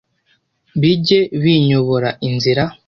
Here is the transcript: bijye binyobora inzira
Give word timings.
bijye 0.81 1.19
binyobora 1.41 2.09
inzira 2.27 2.63